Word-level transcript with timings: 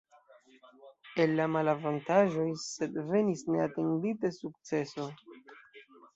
El 1.25 1.35
la 1.39 1.45
malavantaĝoj 1.55 2.47
sed 2.65 2.99
venis 3.11 3.45
neatendite 3.57 4.35
sukceso. 4.41 5.09